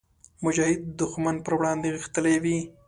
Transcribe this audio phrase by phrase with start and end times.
[0.43, 2.57] مجاهد د ښمن پر وړاندې غښتلی وي.